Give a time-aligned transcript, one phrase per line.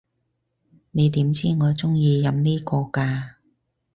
[0.89, 3.35] 你點知我中意飲呢個㗎？